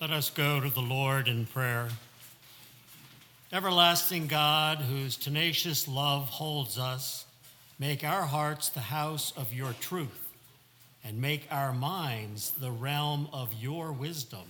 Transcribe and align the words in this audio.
Let 0.00 0.12
us 0.12 0.30
go 0.30 0.60
to 0.60 0.70
the 0.70 0.80
Lord 0.80 1.28
in 1.28 1.44
prayer. 1.44 1.90
Everlasting 3.52 4.28
God, 4.28 4.78
whose 4.78 5.14
tenacious 5.14 5.86
love 5.86 6.26
holds 6.26 6.78
us, 6.78 7.26
make 7.78 8.02
our 8.02 8.22
hearts 8.22 8.70
the 8.70 8.80
house 8.80 9.30
of 9.36 9.52
your 9.52 9.74
truth, 9.74 10.30
and 11.04 11.20
make 11.20 11.46
our 11.50 11.74
minds 11.74 12.52
the 12.52 12.70
realm 12.70 13.28
of 13.30 13.52
your 13.52 13.92
wisdom, 13.92 14.46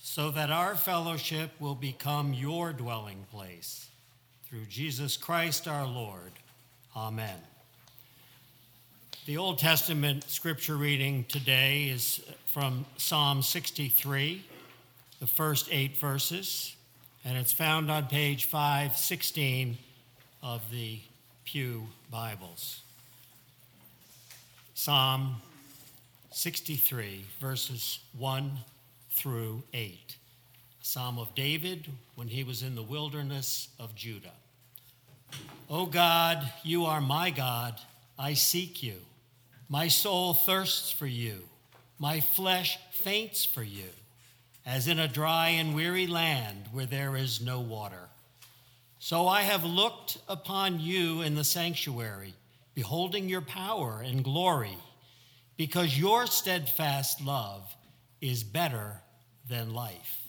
so 0.00 0.32
that 0.32 0.50
our 0.50 0.74
fellowship 0.74 1.52
will 1.60 1.76
become 1.76 2.34
your 2.34 2.72
dwelling 2.72 3.26
place. 3.30 3.88
Through 4.48 4.64
Jesus 4.64 5.16
Christ 5.16 5.68
our 5.68 5.86
Lord. 5.86 6.32
Amen. 6.96 7.38
The 9.26 9.36
Old 9.36 9.58
Testament 9.58 10.28
scripture 10.28 10.76
reading 10.76 11.26
today 11.28 11.90
is 11.90 12.20
from 12.46 12.86
Psalm 12.96 13.40
63, 13.40 14.42
the 15.24 15.28
first 15.28 15.70
eight 15.72 15.96
verses, 15.96 16.76
and 17.24 17.38
it's 17.38 17.50
found 17.50 17.90
on 17.90 18.04
page 18.04 18.44
516 18.44 19.78
of 20.42 20.70
the 20.70 20.98
Pew 21.46 21.86
Bibles. 22.10 22.82
Psalm 24.74 25.36
63, 26.30 27.24
verses 27.40 28.00
1 28.18 28.52
through 29.12 29.62
8. 29.72 30.16
Psalm 30.82 31.18
of 31.18 31.34
David 31.34 31.86
when 32.16 32.28
he 32.28 32.44
was 32.44 32.62
in 32.62 32.74
the 32.74 32.82
wilderness 32.82 33.68
of 33.80 33.94
Judah. 33.94 34.34
O 35.70 35.86
God, 35.86 36.52
you 36.64 36.84
are 36.84 37.00
my 37.00 37.30
God, 37.30 37.80
I 38.18 38.34
seek 38.34 38.82
you. 38.82 38.96
My 39.70 39.88
soul 39.88 40.34
thirsts 40.34 40.90
for 40.90 41.06
you, 41.06 41.44
my 41.98 42.20
flesh 42.20 42.78
faints 42.92 43.46
for 43.46 43.62
you, 43.62 43.88
as 44.66 44.88
in 44.88 44.98
a 44.98 45.08
dry 45.08 45.48
and 45.48 45.74
weary 45.74 46.06
land 46.06 46.64
where 46.72 46.86
there 46.86 47.16
is 47.16 47.40
no 47.40 47.60
water. 47.60 48.08
So 48.98 49.28
I 49.28 49.42
have 49.42 49.64
looked 49.64 50.18
upon 50.28 50.80
you 50.80 51.20
in 51.20 51.34
the 51.34 51.44
sanctuary, 51.44 52.34
beholding 52.74 53.28
your 53.28 53.42
power 53.42 54.02
and 54.04 54.24
glory, 54.24 54.78
because 55.56 55.98
your 55.98 56.26
steadfast 56.26 57.20
love 57.20 57.76
is 58.20 58.42
better 58.42 59.02
than 59.48 59.74
life. 59.74 60.22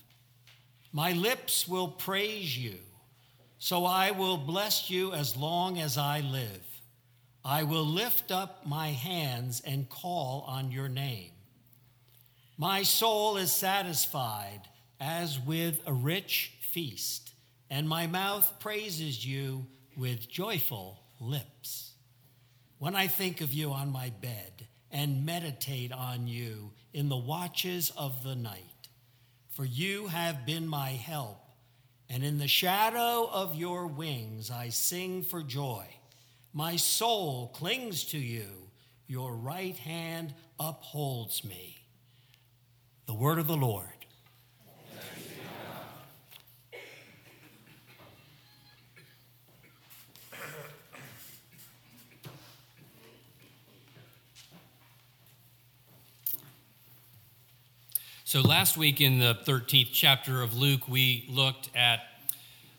My 0.91 1.13
lips 1.13 1.67
will 1.67 1.87
praise 1.87 2.57
you, 2.57 2.75
so 3.57 3.85
I 3.85 4.11
will 4.11 4.37
bless 4.37 4.89
you 4.89 5.13
as 5.13 5.37
long 5.37 5.79
as 5.79 5.97
I 5.97 6.19
live. 6.19 6.65
I 7.45 7.63
will 7.63 7.85
lift 7.85 8.31
up 8.31 8.65
my 8.65 8.89
hands 8.89 9.61
and 9.65 9.87
call 9.87 10.43
on 10.47 10.71
your 10.71 10.89
name. 10.89 11.31
My 12.57 12.83
soul 12.83 13.35
is 13.35 13.51
satisfied 13.51 14.61
as 14.97 15.37
with 15.37 15.81
a 15.85 15.91
rich 15.91 16.53
feast, 16.61 17.33
and 17.69 17.89
my 17.89 18.07
mouth 18.07 18.59
praises 18.59 19.25
you 19.25 19.65
with 19.97 20.29
joyful 20.29 21.01
lips. 21.19 21.91
When 22.77 22.95
I 22.95 23.07
think 23.07 23.41
of 23.41 23.51
you 23.51 23.71
on 23.71 23.91
my 23.91 24.09
bed 24.21 24.67
and 24.89 25.25
meditate 25.25 25.91
on 25.91 26.27
you 26.27 26.71
in 26.93 27.09
the 27.09 27.17
watches 27.17 27.91
of 27.97 28.23
the 28.23 28.35
night, 28.35 28.87
for 29.49 29.65
you 29.65 30.07
have 30.07 30.45
been 30.45 30.65
my 30.65 30.91
help, 30.91 31.41
and 32.09 32.23
in 32.23 32.37
the 32.37 32.47
shadow 32.47 33.29
of 33.33 33.55
your 33.55 33.87
wings 33.87 34.49
I 34.49 34.69
sing 34.69 35.23
for 35.23 35.43
joy. 35.43 35.85
My 36.53 36.77
soul 36.77 37.49
clings 37.53 38.05
to 38.05 38.17
you. 38.17 38.47
Your 39.07 39.35
right 39.35 39.75
hand 39.75 40.33
upholds 40.57 41.43
me. 41.43 41.84
The 43.05 43.13
word 43.13 43.39
of 43.39 43.47
the 43.47 43.55
Lord. 43.55 43.87
So, 58.35 58.41
last 58.41 58.75
week 58.75 58.99
in 58.99 59.19
the 59.19 59.37
13th 59.45 59.91
chapter 59.93 60.41
of 60.41 60.53
Luke, 60.53 60.89
we 60.89 61.25
looked 61.29 61.69
at 61.73 62.01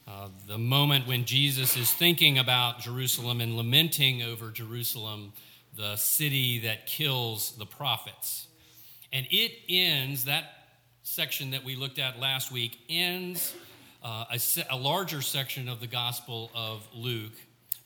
uh, 0.06 0.28
the 0.46 0.58
moment 0.58 1.06
when 1.06 1.24
Jesus 1.24 1.76
is 1.76 1.90
thinking 1.90 2.36
about 2.36 2.80
Jerusalem 2.80 3.40
and 3.40 3.56
lamenting 3.56 4.22
over 4.22 4.50
Jerusalem, 4.50 5.32
the 5.74 5.96
city 5.96 6.58
that 6.58 6.86
kills 6.86 7.52
the 7.52 7.64
prophets. 7.64 8.48
And 9.12 9.26
it 9.30 9.52
ends, 9.68 10.24
that 10.24 10.68
section 11.02 11.50
that 11.50 11.64
we 11.64 11.76
looked 11.76 11.98
at 11.98 12.18
last 12.18 12.50
week, 12.50 12.78
ends 12.88 13.54
uh, 14.02 14.24
a, 14.30 14.40
a 14.70 14.76
larger 14.76 15.22
section 15.22 15.68
of 15.68 15.80
the 15.80 15.86
Gospel 15.86 16.50
of 16.54 16.86
Luke 16.94 17.32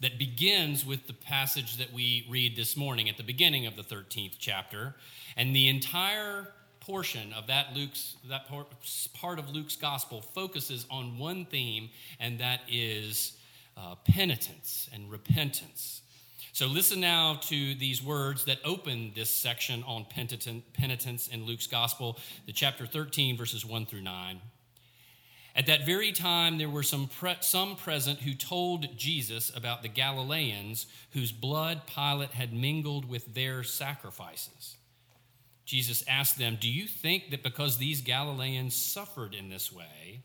that 0.01 0.19
begins 0.19 0.87
with 0.87 1.07
the 1.07 1.13
passage 1.13 1.77
that 1.77 1.93
we 1.93 2.27
read 2.29 2.57
this 2.57 2.77
morning 2.77 3.09
at 3.09 3.17
the 3.17 3.23
beginning 3.23 3.67
of 3.67 3.77
the 3.77 3.83
13th 3.83 4.37
chapter. 4.39 4.95
And 5.37 5.55
the 5.55 5.69
entire 5.69 6.49
portion 6.81 7.33
of 7.35 7.47
that 7.47 7.75
Luke's 7.75 8.17
that 8.29 8.49
part 9.15 9.39
of 9.39 9.51
Luke's 9.51 9.77
gospel 9.77 10.23
focuses 10.23 10.87
on 10.91 11.19
one 11.19 11.45
theme, 11.45 11.91
and 12.19 12.41
that 12.41 12.61
is 12.69 13.37
uh, 13.77 13.95
penitence 14.07 14.89
and 14.93 15.11
repentance. 15.11 16.00
So 16.53 16.67
listen 16.67 17.01
now 17.01 17.39
to 17.43 17.75
these 17.75 18.03
words 18.03 18.45
that 18.47 18.59
open 18.65 19.13
this 19.15 19.31
section 19.31 19.85
on 19.85 20.05
penitence 20.05 21.29
in 21.29 21.47
Luke's 21.47 21.69
gospel, 21.69 22.19
the 22.47 22.53
chapter 22.53 22.87
13, 22.87 23.37
verses 23.37 23.65
1 23.65 23.87
through 23.87 24.03
9. 24.03 24.41
At 25.55 25.67
that 25.67 25.87
very 25.87 26.13
time, 26.13 26.59
there 26.59 26.69
were 26.69 26.83
some, 26.83 27.09
pre- 27.09 27.37
some 27.41 27.77
present 27.77 28.21
who 28.21 28.35
told 28.35 28.97
Jesus 28.97 29.51
about 29.55 29.83
the 29.83 29.89
Galileans 29.89 30.87
whose 31.13 31.33
blood 31.33 31.83
Pilate 31.87 32.31
had 32.31 32.53
mingled 32.53 33.09
with 33.09 33.35
their 33.35 33.63
sacrifices. 33.63 34.77
Jesus 35.65 36.05
asked 36.09 36.39
them, 36.39 36.57
Do 36.61 36.71
you 36.71 36.87
think 36.87 37.31
that 37.31 37.43
because 37.43 37.79
these 37.79 38.01
Galileans 38.01 38.75
suffered 38.75 39.35
in 39.35 39.51
this 39.51 39.73
way, 39.73 40.23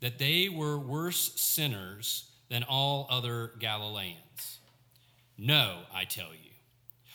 that 0.00 0.18
they 0.18 0.48
were 0.48 0.78
worse 0.78 1.32
sinners 1.36 2.30
than 2.48 2.64
all 2.64 3.06
other 3.10 3.52
Galileans? 3.58 4.59
No, 5.42 5.84
I 5.92 6.04
tell 6.04 6.32
you. 6.32 6.50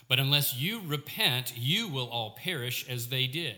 But 0.08 0.20
unless 0.20 0.56
you 0.56 0.82
repent, 0.84 1.54
you 1.56 1.88
will 1.88 2.08
all 2.08 2.32
perish 2.32 2.84
as 2.90 3.08
they 3.08 3.28
did. 3.28 3.56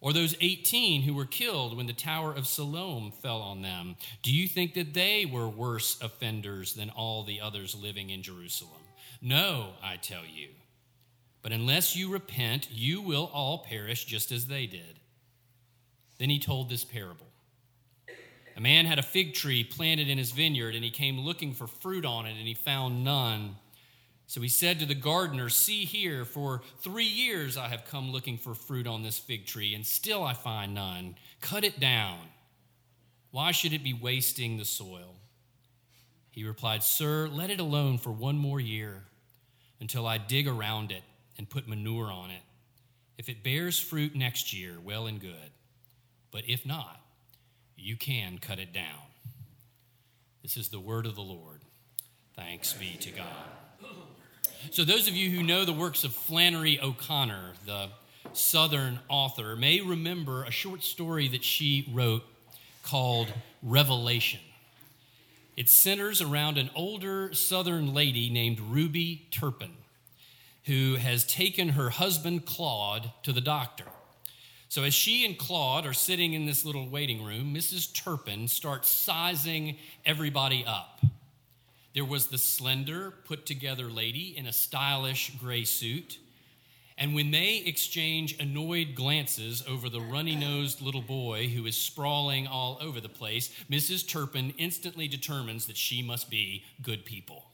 Or 0.00 0.12
those 0.12 0.34
18 0.40 1.02
who 1.02 1.14
were 1.14 1.24
killed 1.24 1.76
when 1.76 1.86
the 1.86 1.92
Tower 1.92 2.34
of 2.34 2.48
Siloam 2.48 3.12
fell 3.12 3.40
on 3.40 3.62
them, 3.62 3.94
do 4.22 4.34
you 4.34 4.48
think 4.48 4.74
that 4.74 4.92
they 4.92 5.24
were 5.24 5.48
worse 5.48 6.00
offenders 6.02 6.74
than 6.74 6.90
all 6.90 7.22
the 7.22 7.40
others 7.40 7.76
living 7.80 8.10
in 8.10 8.22
Jerusalem? 8.22 8.82
No, 9.22 9.70
I 9.82 9.96
tell 9.98 10.24
you. 10.24 10.48
But 11.40 11.52
unless 11.52 11.94
you 11.94 12.10
repent, 12.12 12.68
you 12.72 13.00
will 13.00 13.30
all 13.32 13.58
perish 13.58 14.04
just 14.04 14.32
as 14.32 14.48
they 14.48 14.66
did. 14.66 14.98
Then 16.18 16.28
he 16.28 16.40
told 16.40 16.68
this 16.68 16.84
parable. 16.84 17.26
A 18.56 18.60
man 18.60 18.86
had 18.86 18.98
a 18.98 19.02
fig 19.02 19.34
tree 19.34 19.64
planted 19.64 20.08
in 20.08 20.18
his 20.18 20.30
vineyard, 20.30 20.74
and 20.74 20.84
he 20.84 20.90
came 20.90 21.18
looking 21.18 21.52
for 21.54 21.66
fruit 21.66 22.04
on 22.04 22.26
it, 22.26 22.36
and 22.38 22.46
he 22.46 22.54
found 22.54 23.04
none. 23.04 23.56
So 24.26 24.40
he 24.40 24.48
said 24.48 24.78
to 24.80 24.86
the 24.86 24.94
gardener, 24.94 25.48
See 25.48 25.84
here, 25.84 26.24
for 26.24 26.62
three 26.80 27.04
years 27.04 27.56
I 27.56 27.68
have 27.68 27.84
come 27.84 28.10
looking 28.10 28.38
for 28.38 28.54
fruit 28.54 28.86
on 28.86 29.02
this 29.02 29.18
fig 29.18 29.46
tree, 29.46 29.74
and 29.74 29.84
still 29.84 30.22
I 30.22 30.34
find 30.34 30.74
none. 30.74 31.16
Cut 31.40 31.64
it 31.64 31.80
down. 31.80 32.18
Why 33.30 33.50
should 33.50 33.72
it 33.72 33.82
be 33.82 33.92
wasting 33.92 34.56
the 34.56 34.64
soil? 34.64 35.16
He 36.30 36.44
replied, 36.44 36.82
Sir, 36.82 37.28
let 37.28 37.50
it 37.50 37.60
alone 37.60 37.98
for 37.98 38.10
one 38.10 38.38
more 38.38 38.60
year 38.60 39.02
until 39.80 40.06
I 40.06 40.18
dig 40.18 40.46
around 40.46 40.92
it 40.92 41.02
and 41.36 41.50
put 41.50 41.68
manure 41.68 42.10
on 42.10 42.30
it. 42.30 42.42
If 43.18 43.28
it 43.28 43.42
bears 43.42 43.78
fruit 43.78 44.14
next 44.14 44.52
year, 44.52 44.76
well 44.82 45.06
and 45.06 45.20
good. 45.20 45.50
But 46.30 46.44
if 46.48 46.64
not, 46.64 47.00
you 47.76 47.96
can 47.96 48.38
cut 48.38 48.58
it 48.58 48.72
down. 48.72 49.00
This 50.42 50.56
is 50.56 50.68
the 50.68 50.80
word 50.80 51.06
of 51.06 51.14
the 51.14 51.22
Lord. 51.22 51.60
Thanks 52.36 52.72
be 52.72 52.96
to 53.00 53.10
God. 53.10 53.26
So, 54.70 54.84
those 54.84 55.08
of 55.08 55.14
you 55.14 55.30
who 55.30 55.42
know 55.42 55.64
the 55.64 55.72
works 55.72 56.04
of 56.04 56.14
Flannery 56.14 56.80
O'Connor, 56.80 57.52
the 57.66 57.88
Southern 58.32 58.98
author, 59.08 59.56
may 59.56 59.80
remember 59.80 60.44
a 60.44 60.50
short 60.50 60.82
story 60.82 61.28
that 61.28 61.44
she 61.44 61.88
wrote 61.92 62.24
called 62.82 63.32
Revelation. 63.62 64.40
It 65.56 65.68
centers 65.68 66.20
around 66.20 66.58
an 66.58 66.70
older 66.74 67.32
Southern 67.34 67.94
lady 67.94 68.30
named 68.30 68.58
Ruby 68.58 69.26
Turpin 69.30 69.72
who 70.64 70.96
has 70.96 71.24
taken 71.24 71.70
her 71.70 71.90
husband 71.90 72.46
Claude 72.46 73.10
to 73.22 73.32
the 73.32 73.40
doctor. 73.40 73.84
So, 74.74 74.82
as 74.82 74.92
she 74.92 75.24
and 75.24 75.38
Claude 75.38 75.86
are 75.86 75.92
sitting 75.92 76.32
in 76.32 76.46
this 76.46 76.64
little 76.64 76.88
waiting 76.88 77.22
room, 77.22 77.54
Mrs. 77.54 77.94
Turpin 77.94 78.48
starts 78.48 78.88
sizing 78.88 79.76
everybody 80.04 80.64
up. 80.66 81.00
There 81.94 82.04
was 82.04 82.26
the 82.26 82.38
slender, 82.38 83.12
put 83.24 83.46
together 83.46 83.88
lady 83.88 84.36
in 84.36 84.48
a 84.48 84.52
stylish 84.52 85.30
gray 85.38 85.62
suit, 85.62 86.18
And 86.98 87.14
when 87.14 87.30
they 87.30 87.58
exchange 87.58 88.36
annoyed 88.40 88.96
glances 88.96 89.62
over 89.68 89.88
the 89.88 90.00
runny 90.00 90.34
nosed 90.34 90.82
little 90.82 91.02
boy 91.02 91.46
who 91.46 91.66
is 91.66 91.76
sprawling 91.76 92.48
all 92.48 92.76
over 92.80 93.00
the 93.00 93.08
place, 93.08 93.54
Mrs. 93.70 94.08
Turpin 94.08 94.54
instantly 94.58 95.06
determines 95.06 95.66
that 95.66 95.76
she 95.76 96.02
must 96.02 96.30
be 96.30 96.64
good 96.82 97.04
people. 97.04 97.44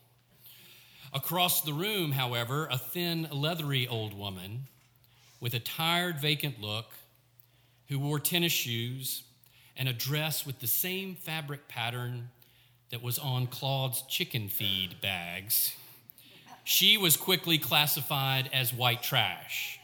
Across 1.13 1.61
the 1.61 1.73
room, 1.73 2.13
however, 2.13 2.67
a 2.71 2.79
thin, 2.79 3.27
leathery 3.31 3.87
old 3.87 4.17
woman 4.17 4.63
with 5.39 5.53
a 5.53 5.59
tired, 5.59 6.19
vacant 6.19 6.59
look 6.59 6.87
who 7.91 7.99
wore 7.99 8.19
tennis 8.19 8.51
shoes 8.51 9.21
and 9.77 9.87
a 9.87 9.93
dress 9.93 10.47
with 10.47 10.59
the 10.59 10.67
same 10.67 11.13
fabric 11.13 11.67
pattern 11.67 12.29
that 12.89 13.03
was 13.03 13.19
on 13.19 13.45
Claude's 13.45 14.01
chicken 14.09 14.49
feed 14.49 14.99
bags 14.99 15.75
she 16.63 16.97
was 16.97 17.17
quickly 17.17 17.57
classified 17.57 18.49
as 18.53 18.73
white 18.73 19.01
trash. 19.01 19.79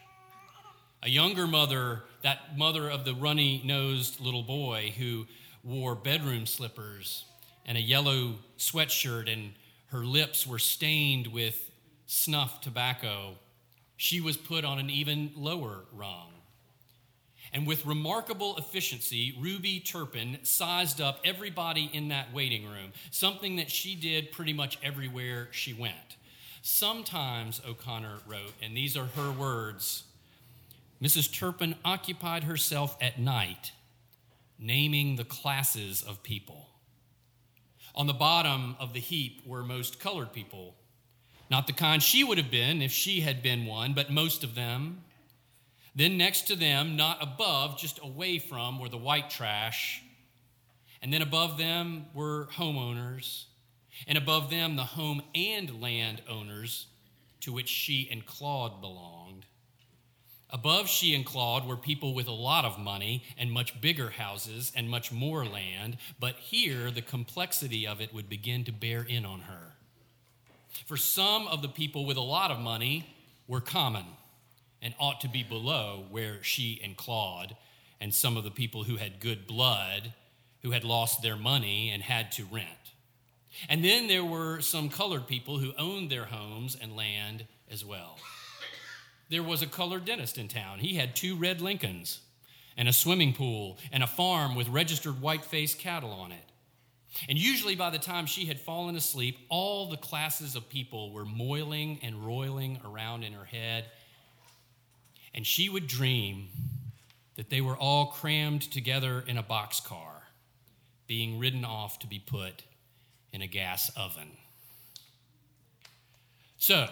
A 1.03 1.09
younger 1.09 1.47
mother, 1.47 2.03
that 2.23 2.57
mother 2.57 2.89
of 2.89 3.05
the 3.05 3.13
runny 3.13 3.61
nosed 3.65 4.19
little 4.19 4.43
boy 4.43 4.93
who 4.97 5.25
wore 5.63 5.95
bedroom 5.95 6.45
slippers 6.45 7.25
and 7.65 7.77
a 7.77 7.81
yellow 7.81 8.35
sweatshirt, 8.57 9.31
and 9.31 9.51
her 9.87 10.05
lips 10.05 10.47
were 10.47 10.59
stained 10.59 11.27
with 11.27 11.69
snuff 12.05 12.61
tobacco, 12.61 13.35
she 13.97 14.21
was 14.21 14.37
put 14.37 14.63
on 14.63 14.79
an 14.79 14.89
even 14.89 15.31
lower 15.35 15.83
rung. 15.91 16.31
And 17.57 17.65
with 17.65 17.87
remarkable 17.87 18.55
efficiency, 18.57 19.35
Ruby 19.39 19.79
Turpin 19.79 20.37
sized 20.43 21.01
up 21.01 21.19
everybody 21.25 21.89
in 21.91 22.09
that 22.09 22.31
waiting 22.31 22.65
room, 22.65 22.93
something 23.09 23.55
that 23.55 23.71
she 23.71 23.95
did 23.95 24.31
pretty 24.31 24.53
much 24.53 24.77
everywhere 24.83 25.47
she 25.49 25.73
went. 25.73 26.17
Sometimes, 26.61 27.59
O'Connor 27.67 28.19
wrote, 28.27 28.53
and 28.61 28.77
these 28.77 28.95
are 28.95 29.07
her 29.07 29.31
words 29.31 30.03
Mrs. 31.01 31.33
Turpin 31.33 31.73
occupied 31.83 32.43
herself 32.43 32.95
at 33.01 33.19
night 33.19 33.71
naming 34.59 35.15
the 35.15 35.25
classes 35.25 36.03
of 36.03 36.21
people. 36.21 36.67
On 37.95 38.05
the 38.05 38.13
bottom 38.13 38.75
of 38.79 38.93
the 38.93 38.99
heap 38.99 39.41
were 39.47 39.63
most 39.63 39.99
colored 39.99 40.31
people, 40.31 40.75
not 41.49 41.65
the 41.65 41.73
kind 41.73 42.03
she 42.03 42.23
would 42.23 42.37
have 42.37 42.51
been 42.51 42.83
if 42.83 42.91
she 42.91 43.21
had 43.21 43.41
been 43.41 43.65
one, 43.65 43.95
but 43.95 44.11
most 44.11 44.43
of 44.43 44.53
them. 44.53 45.01
Then 45.97 46.15
next 46.15 46.43
to 46.47 46.55
them, 46.55 46.95
not 46.95 47.17
above, 47.23 47.79
just 47.79 47.99
away 48.03 48.37
from, 48.37 48.79
were 48.79 48.87
the 48.87 48.97
white 48.97 49.31
trash. 49.31 50.03
And 51.01 51.11
then 51.11 51.23
above 51.23 51.57
them 51.57 52.05
were 52.13 52.47
homeowners 52.53 53.45
and 54.05 54.15
above 54.15 54.51
them 54.51 54.75
the 54.75 54.83
home 54.83 55.23
and 55.33 55.81
land 55.81 56.21
owners 56.29 56.85
to 57.41 57.51
which 57.51 57.67
she 57.67 58.07
and 58.11 58.23
Claude 58.27 58.79
belonged. 58.79 59.47
Above 60.51 60.87
she 60.87 61.15
and 61.15 61.25
Claude 61.25 61.65
were 61.67 61.75
people 61.75 62.13
with 62.13 62.27
a 62.27 62.31
lot 62.31 62.63
of 62.63 62.77
money 62.77 63.23
and 63.35 63.51
much 63.51 63.81
bigger 63.81 64.11
houses 64.11 64.71
and 64.75 64.87
much 64.87 65.11
more 65.11 65.45
land, 65.45 65.97
but 66.19 66.35
here 66.35 66.91
the 66.91 67.01
complexity 67.01 67.87
of 67.87 67.99
it 68.01 68.13
would 68.13 68.29
begin 68.29 68.63
to 68.65 68.71
bear 68.71 69.01
in 69.01 69.25
on 69.25 69.41
her. 69.41 69.73
For 70.85 70.95
some 70.95 71.47
of 71.47 71.63
the 71.63 71.67
people 71.67 72.05
with 72.05 72.17
a 72.17 72.21
lot 72.21 72.51
of 72.51 72.59
money 72.59 73.07
were 73.47 73.61
common 73.61 74.05
and 74.81 74.93
ought 74.99 75.21
to 75.21 75.29
be 75.29 75.43
below 75.43 76.05
where 76.09 76.43
she 76.43 76.79
and 76.83 76.95
Claude 76.95 77.55
and 77.99 78.13
some 78.13 78.37
of 78.37 78.43
the 78.43 78.51
people 78.51 78.83
who 78.83 78.97
had 78.97 79.19
good 79.19 79.47
blood, 79.47 80.13
who 80.61 80.71
had 80.71 80.83
lost 80.83 81.21
their 81.21 81.35
money 81.35 81.89
and 81.89 82.03
had 82.03 82.31
to 82.33 82.45
rent. 82.51 82.67
And 83.69 83.83
then 83.83 84.07
there 84.07 84.25
were 84.25 84.61
some 84.61 84.89
colored 84.89 85.27
people 85.27 85.57
who 85.57 85.73
owned 85.77 86.09
their 86.09 86.25
homes 86.25 86.77
and 86.79 86.95
land 86.95 87.45
as 87.71 87.83
well. 87.83 88.19
There 89.29 89.43
was 89.43 89.61
a 89.61 89.67
colored 89.67 90.05
dentist 90.05 90.37
in 90.37 90.47
town. 90.47 90.79
He 90.79 90.95
had 90.95 91.15
two 91.15 91.35
red 91.35 91.59
Lincolns 91.59 92.19
and 92.77 92.87
a 92.87 92.93
swimming 92.93 93.33
pool 93.33 93.77
and 93.91 94.03
a 94.03 94.07
farm 94.07 94.55
with 94.55 94.69
registered 94.69 95.19
white 95.21 95.43
faced 95.43 95.79
cattle 95.79 96.11
on 96.11 96.31
it. 96.31 96.43
And 97.27 97.37
usually, 97.37 97.75
by 97.75 97.89
the 97.89 97.97
time 97.97 98.27
she 98.27 98.45
had 98.45 98.59
fallen 98.59 98.95
asleep, 98.95 99.39
all 99.49 99.89
the 99.89 99.97
classes 99.97 100.55
of 100.55 100.69
people 100.69 101.11
were 101.11 101.25
moiling 101.25 101.99
and 102.03 102.25
roiling 102.25 102.79
around 102.85 103.23
in 103.23 103.33
her 103.33 103.45
head. 103.45 103.85
And 105.37 105.45
she 105.45 105.69
would 105.69 105.85
dream 105.85 106.47
that 107.35 107.51
they 107.51 107.61
were 107.61 107.77
all 107.77 108.07
crammed 108.07 108.63
together 108.63 109.23
in 109.27 109.37
a 109.37 109.43
boxcar, 109.43 110.23
being 111.05 111.37
ridden 111.37 111.63
off 111.63 111.99
to 111.99 112.07
be 112.07 112.17
put 112.17 112.63
in 113.31 113.43
a 113.43 113.47
gas 113.47 113.91
oven. 113.95 114.31
So, 116.57 116.87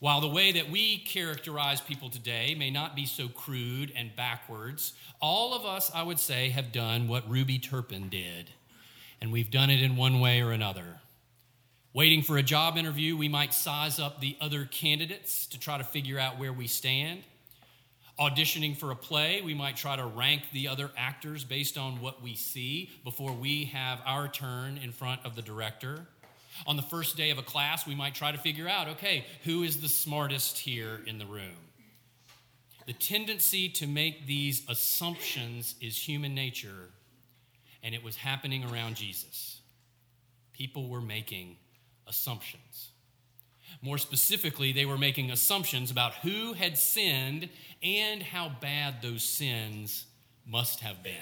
while 0.00 0.22
the 0.22 0.28
way 0.28 0.52
that 0.52 0.70
we 0.70 0.96
characterize 1.00 1.82
people 1.82 2.08
today 2.08 2.54
may 2.58 2.70
not 2.70 2.96
be 2.96 3.04
so 3.04 3.28
crude 3.28 3.92
and 3.94 4.16
backwards, 4.16 4.94
all 5.20 5.52
of 5.52 5.66
us, 5.66 5.90
I 5.94 6.02
would 6.02 6.18
say, 6.18 6.48
have 6.48 6.72
done 6.72 7.08
what 7.08 7.28
Ruby 7.28 7.58
Turpin 7.58 8.08
did, 8.08 8.48
and 9.20 9.30
we've 9.30 9.50
done 9.50 9.68
it 9.68 9.82
in 9.82 9.96
one 9.96 10.18
way 10.18 10.40
or 10.40 10.52
another. 10.52 11.00
Waiting 11.92 12.22
for 12.22 12.38
a 12.38 12.42
job 12.42 12.78
interview, 12.78 13.18
we 13.18 13.28
might 13.28 13.52
size 13.52 13.98
up 13.98 14.18
the 14.18 14.38
other 14.40 14.64
candidates 14.64 15.46
to 15.48 15.60
try 15.60 15.76
to 15.76 15.84
figure 15.84 16.18
out 16.18 16.38
where 16.38 16.54
we 16.54 16.66
stand. 16.66 17.22
Auditioning 18.18 18.76
for 18.76 18.90
a 18.90 18.96
play, 18.96 19.40
we 19.40 19.54
might 19.54 19.76
try 19.76 19.96
to 19.96 20.04
rank 20.04 20.42
the 20.52 20.68
other 20.68 20.90
actors 20.96 21.44
based 21.44 21.78
on 21.78 22.00
what 22.00 22.22
we 22.22 22.34
see 22.34 22.90
before 23.04 23.32
we 23.32 23.64
have 23.66 24.00
our 24.04 24.28
turn 24.28 24.78
in 24.82 24.92
front 24.92 25.24
of 25.24 25.36
the 25.36 25.42
director. 25.42 26.06
On 26.66 26.76
the 26.76 26.82
first 26.82 27.16
day 27.16 27.30
of 27.30 27.38
a 27.38 27.42
class, 27.42 27.86
we 27.86 27.94
might 27.94 28.14
try 28.14 28.32
to 28.32 28.38
figure 28.38 28.68
out 28.68 28.88
okay, 28.88 29.24
who 29.44 29.62
is 29.62 29.80
the 29.80 29.88
smartest 29.88 30.58
here 30.58 31.00
in 31.06 31.18
the 31.18 31.26
room? 31.26 31.56
The 32.86 32.92
tendency 32.92 33.68
to 33.70 33.86
make 33.86 34.26
these 34.26 34.62
assumptions 34.68 35.74
is 35.80 35.96
human 35.96 36.34
nature, 36.34 36.90
and 37.82 37.94
it 37.94 38.02
was 38.02 38.16
happening 38.16 38.64
around 38.64 38.96
Jesus. 38.96 39.60
People 40.52 40.88
were 40.88 41.00
making 41.00 41.56
assumptions. 42.06 42.90
More 43.82 43.98
specifically, 43.98 44.72
they 44.72 44.86
were 44.86 44.98
making 44.98 45.30
assumptions 45.30 45.90
about 45.90 46.14
who 46.14 46.52
had 46.52 46.76
sinned 46.76 47.48
and 47.82 48.22
how 48.22 48.50
bad 48.60 49.02
those 49.02 49.22
sins 49.22 50.06
must 50.46 50.80
have 50.80 51.02
been. 51.02 51.14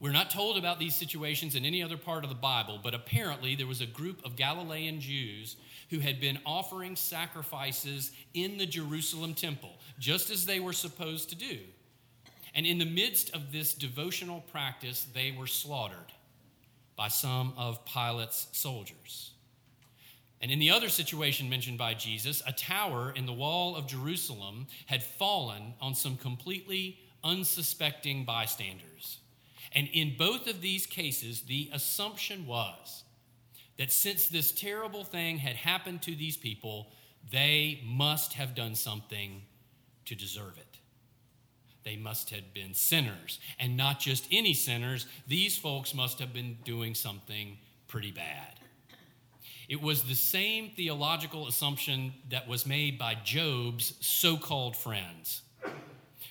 We're 0.00 0.12
not 0.12 0.30
told 0.30 0.56
about 0.56 0.78
these 0.78 0.94
situations 0.94 1.56
in 1.56 1.64
any 1.64 1.82
other 1.82 1.96
part 1.96 2.22
of 2.22 2.30
the 2.30 2.36
Bible, 2.36 2.78
but 2.82 2.94
apparently 2.94 3.56
there 3.56 3.66
was 3.66 3.80
a 3.80 3.86
group 3.86 4.24
of 4.24 4.36
Galilean 4.36 5.00
Jews 5.00 5.56
who 5.90 5.98
had 5.98 6.20
been 6.20 6.38
offering 6.46 6.94
sacrifices 6.94 8.12
in 8.32 8.58
the 8.58 8.66
Jerusalem 8.66 9.34
temple, 9.34 9.72
just 9.98 10.30
as 10.30 10.46
they 10.46 10.60
were 10.60 10.72
supposed 10.72 11.30
to 11.30 11.34
do. 11.34 11.58
And 12.54 12.64
in 12.64 12.78
the 12.78 12.84
midst 12.84 13.34
of 13.34 13.50
this 13.50 13.74
devotional 13.74 14.40
practice, 14.52 15.06
they 15.14 15.34
were 15.36 15.46
slaughtered 15.46 16.12
by 16.94 17.08
some 17.08 17.52
of 17.56 17.84
Pilate's 17.84 18.48
soldiers. 18.52 19.32
And 20.40 20.50
in 20.50 20.58
the 20.58 20.70
other 20.70 20.88
situation 20.88 21.50
mentioned 21.50 21.78
by 21.78 21.94
Jesus, 21.94 22.42
a 22.46 22.52
tower 22.52 23.12
in 23.14 23.26
the 23.26 23.32
wall 23.32 23.74
of 23.74 23.88
Jerusalem 23.88 24.66
had 24.86 25.02
fallen 25.02 25.74
on 25.80 25.94
some 25.94 26.16
completely 26.16 26.98
unsuspecting 27.24 28.24
bystanders. 28.24 29.18
And 29.72 29.88
in 29.92 30.16
both 30.16 30.46
of 30.46 30.60
these 30.60 30.86
cases, 30.86 31.42
the 31.42 31.70
assumption 31.72 32.46
was 32.46 33.02
that 33.78 33.92
since 33.92 34.28
this 34.28 34.52
terrible 34.52 35.04
thing 35.04 35.38
had 35.38 35.56
happened 35.56 36.02
to 36.02 36.14
these 36.14 36.36
people, 36.36 36.92
they 37.30 37.80
must 37.84 38.34
have 38.34 38.54
done 38.54 38.74
something 38.74 39.42
to 40.06 40.14
deserve 40.14 40.56
it. 40.56 40.78
They 41.84 41.96
must 41.96 42.30
have 42.30 42.54
been 42.54 42.74
sinners. 42.74 43.40
And 43.58 43.76
not 43.76 44.00
just 44.00 44.26
any 44.30 44.54
sinners, 44.54 45.06
these 45.26 45.56
folks 45.56 45.94
must 45.94 46.18
have 46.18 46.32
been 46.32 46.58
doing 46.64 46.94
something 46.94 47.58
pretty 47.86 48.10
bad. 48.10 48.58
It 49.68 49.82
was 49.82 50.02
the 50.02 50.14
same 50.14 50.70
theological 50.70 51.46
assumption 51.46 52.14
that 52.30 52.48
was 52.48 52.64
made 52.64 52.98
by 52.98 53.14
Job's 53.22 53.94
so 54.00 54.36
called 54.36 54.76
friends. 54.76 55.42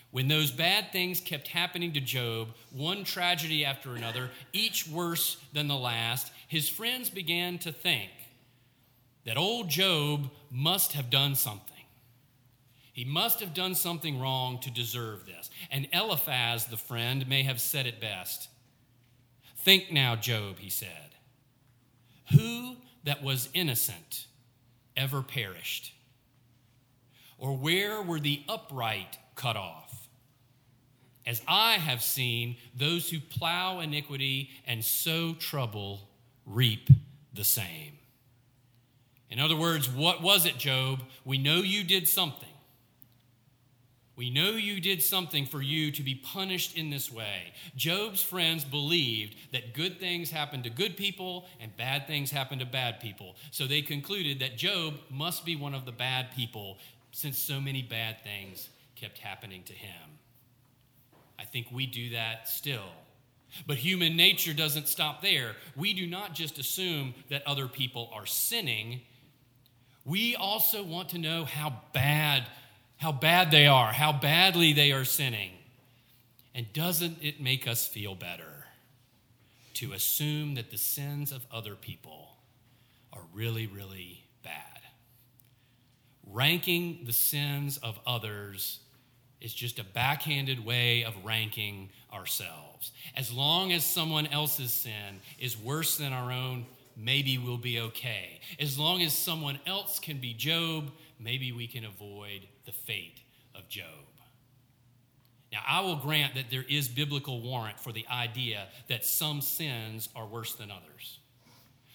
When 0.10 0.28
those 0.28 0.50
bad 0.50 0.92
things 0.92 1.20
kept 1.20 1.50
happening 1.50 1.94
to 1.94 2.00
Job, 2.00 2.50
one 2.72 3.04
tragedy 3.04 3.64
after 3.64 3.96
another, 3.96 4.32
each 4.54 4.88
worse 4.88 5.38
than 5.54 5.68
the 5.68 5.76
last, 5.76 6.32
his 6.48 6.68
friends 6.68 7.10
began 7.10 7.60
to 7.60 7.72
think 7.72 8.10
that 9.26 9.38
old 9.38 9.70
Job 9.70 10.32
must 10.50 10.94
have 10.94 11.10
done 11.10 11.36
something. 11.36 11.68
He 12.94 13.06
must 13.06 13.42
have 13.42 13.54
done 13.54 13.76
something 13.76 14.20
wrong 14.20 14.58
to 14.62 14.72
deserve 14.72 15.28
this. 15.28 15.52
And 15.70 15.88
Eliphaz, 15.94 16.66
the 16.66 16.78
friend, 16.78 17.28
may 17.28 17.44
have 17.44 17.62
said 17.62 17.86
it 17.86 18.02
best. 18.02 18.50
Think 19.58 19.92
now, 19.92 20.16
Job, 20.16 20.58
he 20.58 20.72
said. 20.72 21.14
Who 22.32 22.78
that 23.08 23.24
was 23.24 23.48
innocent 23.54 24.28
ever 24.98 25.22
perished? 25.22 25.94
Or 27.38 27.56
where 27.56 28.02
were 28.02 28.20
the 28.20 28.42
upright 28.50 29.18
cut 29.34 29.56
off? 29.56 30.10
As 31.26 31.42
I 31.48 31.76
have 31.76 32.02
seen, 32.02 32.58
those 32.76 33.10
who 33.10 33.22
plow 33.22 33.80
iniquity 33.80 34.50
and 34.66 34.84
sow 34.84 35.34
trouble 35.34 36.10
reap 36.46 36.90
the 37.34 37.46
same. 37.46 37.94
In 39.30 39.40
other 39.40 39.56
words, 39.56 39.90
what 39.90 40.22
was 40.22 40.46
it, 40.46 40.58
Job? 40.58 41.02
We 41.24 41.38
know 41.38 41.58
you 41.60 41.86
did 41.86 42.10
something. 42.10 42.50
We 44.18 44.32
know 44.32 44.50
you 44.50 44.82
did 44.82 45.04
something 45.04 45.46
for 45.46 45.62
you 45.62 45.92
to 45.92 46.02
be 46.02 46.16
punished 46.16 46.76
in 46.76 46.90
this 46.90 47.12
way. 47.12 47.54
Job's 47.76 48.24
friends 48.24 48.66
believed 48.66 49.36
that 49.54 49.76
good 49.76 50.00
things 50.00 50.32
happen 50.32 50.64
to 50.64 50.72
good 50.72 50.98
people 50.98 51.46
and 51.62 51.76
bad 51.78 52.08
things 52.08 52.32
happen 52.32 52.58
to 52.58 52.66
bad 52.66 53.00
people. 53.00 53.36
So 53.52 53.68
they 53.68 53.84
concluded 53.84 54.40
that 54.40 54.58
Job 54.58 54.96
must 55.12 55.46
be 55.46 55.56
one 55.56 55.76
of 55.76 55.86
the 55.86 55.92
bad 55.92 56.32
people 56.32 56.80
since 57.12 57.38
so 57.38 57.62
many 57.62 57.84
bad 57.84 58.24
things 58.24 58.70
kept 58.96 59.20
happening 59.20 59.62
to 59.66 59.74
him. 59.74 60.18
I 61.38 61.44
think 61.44 61.68
we 61.72 61.86
do 61.86 62.10
that 62.10 62.50
still. 62.50 62.90
But 63.68 63.78
human 63.78 64.18
nature 64.18 64.54
doesn't 64.54 64.88
stop 64.88 65.22
there. 65.22 65.56
We 65.76 65.94
do 65.94 66.08
not 66.08 66.34
just 66.34 66.58
assume 66.58 67.14
that 67.30 67.46
other 67.46 67.68
people 67.68 68.10
are 68.12 68.26
sinning. 68.26 69.02
We 70.06 70.36
also 70.36 70.84
want 70.84 71.10
to 71.10 71.20
know 71.20 71.46
how 71.46 71.82
bad 71.94 72.48
how 72.98 73.12
bad 73.12 73.52
they 73.52 73.68
are, 73.68 73.92
how 73.92 74.12
badly 74.12 74.74
they 74.74 74.92
are 74.92 75.06
sinning. 75.06 75.52
And 76.54 76.72
doesn't 76.74 77.18
it 77.22 77.40
make 77.40 77.68
us 77.68 77.88
feel 77.88 78.16
better 78.16 78.66
to 79.76 79.94
assume 79.94 80.56
that 80.56 80.72
the 80.72 80.78
sins 80.78 81.32
of 81.32 81.46
other 81.52 81.76
people 81.76 82.30
are 83.14 83.22
really, 83.34 83.68
really 83.68 84.24
bad? 84.44 84.82
Ranking 86.26 87.04
the 87.06 87.14
sins 87.14 87.78
of 87.78 88.00
others 88.06 88.80
is 89.40 89.54
just 89.54 89.78
a 89.78 89.84
backhanded 89.84 90.66
way 90.66 91.04
of 91.04 91.14
ranking 91.24 91.90
ourselves. 92.12 92.92
As 93.16 93.32
long 93.32 93.72
as 93.72 93.86
someone 93.86 94.26
else's 94.28 94.74
sin 94.74 95.22
is 95.38 95.56
worse 95.56 95.98
than 95.98 96.12
our 96.12 96.32
own, 96.32 96.66
maybe 96.96 97.38
we'll 97.38 97.58
be 97.58 97.80
okay. 97.80 98.40
As 98.60 98.80
long 98.80 99.04
as 99.04 99.14
someone 99.16 99.60
else 99.68 100.00
can 100.00 100.18
be 100.18 100.34
Job, 100.34 100.92
maybe 101.20 101.52
we 101.52 101.68
can 101.68 101.86
avoid 101.86 102.48
the 102.68 102.72
fate 102.72 103.22
of 103.56 103.68
Job. 103.68 103.86
Now, 105.52 105.62
I 105.68 105.82
will 105.82 105.96
grant 105.96 106.36
that 106.36 106.52
there 106.52 106.66
is 106.68 106.88
biblical 106.88 107.42
warrant 107.42 107.80
for 107.80 107.92
the 107.92 108.06
idea 108.12 108.68
that 108.90 109.06
some 109.06 109.42
sins 109.42 110.10
are 110.16 110.28
worse 110.28 110.54
than 110.54 110.70
others. 110.70 111.20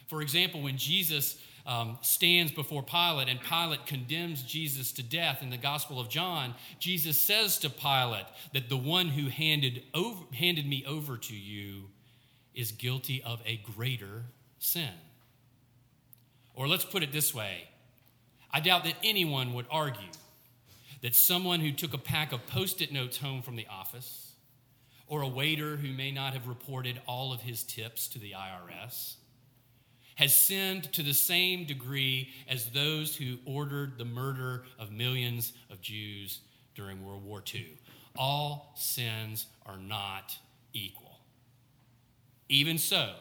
For 0.09 0.23
example, 0.23 0.63
when 0.63 0.79
Jesus 0.79 1.39
um, 1.67 1.99
stands 2.01 2.51
before 2.51 2.83
Pilate 2.83 3.29
and 3.29 3.41
Pilate 3.41 3.87
condemns 3.87 4.43
Jesus 4.43 4.91
to 4.93 5.03
death 5.03 5.43
in 5.43 5.51
the 5.51 5.59
Gospel 5.59 6.01
of 6.01 6.09
John, 6.09 6.55
Jesus 6.79 7.19
says 7.19 7.59
to 7.59 7.71
Pilate 7.71 8.27
that 8.53 8.69
the 8.69 8.77
one 8.77 9.09
who 9.09 9.29
handed, 9.29 9.83
over, 9.95 10.25
handed 10.35 10.67
me 10.67 10.85
over 10.89 11.17
to 11.19 11.35
you 11.35 11.85
is 12.55 12.73
guilty 12.73 13.23
of 13.23 13.41
a 13.47 13.59
greater 13.59 14.25
sin. 14.59 14.91
Or 16.55 16.67
let's 16.67 16.85
put 16.85 17.03
it 17.03 17.13
this 17.13 17.35
way 17.35 17.69
I 18.51 18.61
doubt 18.61 18.85
that 18.85 18.97
anyone 19.03 19.55
would 19.55 19.67
argue 19.71 20.11
that 21.03 21.15
someone 21.15 21.61
who 21.61 21.73
took 21.73 21.93
a 21.93 21.99
pack 21.99 22.33
of 22.33 22.47
post 22.47 22.81
it 22.81 22.93
notes 22.93 23.19
home 23.19 23.43
from 23.43 23.57
the 23.57 23.67
office, 23.69 24.33
or 25.07 25.23
a 25.23 25.29
waiter 25.29 25.77
who 25.77 25.93
may 25.93 26.11
not 26.11 26.33
have 26.33 26.49
reported 26.49 27.01
all 27.07 27.33
of 27.33 27.43
his 27.43 27.63
tips 27.65 28.09
to 28.09 28.19
the 28.19 28.33
IRS, 28.33 29.17
has 30.15 30.35
sinned 30.35 30.93
to 30.93 31.03
the 31.03 31.15
same 31.15 31.65
degree 31.65 32.31
as 32.49 32.71
those 32.71 33.17
who 33.17 33.39
ordered 33.45 33.99
the 33.99 34.05
murder 34.05 34.63
of 34.79 34.93
millions 34.93 35.53
of 35.71 35.81
Jews 35.81 36.41
during 36.75 37.05
World 37.05 37.25
War 37.25 37.43
II. 37.53 37.67
All 38.17 38.73
sins 38.77 39.47
are 39.67 39.79
not 39.79 40.37
equal. 40.73 41.19
Even 42.49 42.79
so, 42.79 43.15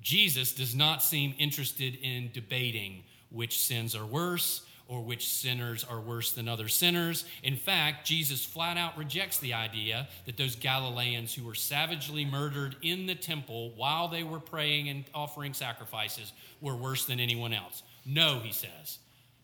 Jesus 0.00 0.52
does 0.52 0.74
not 0.74 1.02
seem 1.02 1.34
interested 1.38 1.96
in 2.02 2.30
debating 2.32 3.02
which 3.30 3.60
sins 3.60 3.96
are 3.96 4.06
worse 4.06 4.62
or 4.88 5.02
which 5.02 5.28
sinners 5.28 5.84
are 5.84 6.00
worse 6.00 6.32
than 6.32 6.48
other 6.48 6.66
sinners. 6.66 7.26
In 7.42 7.56
fact, 7.56 8.06
Jesus 8.06 8.44
flat 8.44 8.78
out 8.78 8.96
rejects 8.96 9.38
the 9.38 9.52
idea 9.52 10.08
that 10.24 10.38
those 10.38 10.56
Galileans 10.56 11.34
who 11.34 11.44
were 11.44 11.54
savagely 11.54 12.24
murdered 12.24 12.74
in 12.82 13.06
the 13.06 13.14
temple 13.14 13.72
while 13.76 14.08
they 14.08 14.22
were 14.22 14.40
praying 14.40 14.88
and 14.88 15.04
offering 15.14 15.52
sacrifices 15.52 16.32
were 16.62 16.74
worse 16.74 17.04
than 17.04 17.20
anyone 17.20 17.52
else. 17.52 17.82
No, 18.06 18.40
he 18.40 18.52
says. 18.52 18.98